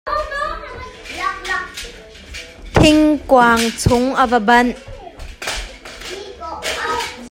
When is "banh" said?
4.47-4.71